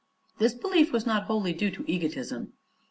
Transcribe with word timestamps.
This 0.39 0.55
belief 0.55 0.91
was 0.91 1.05
not 1.05 1.25
wholly 1.25 1.53
due 1.53 1.69
to 1.69 1.85
egotism. 1.85 2.53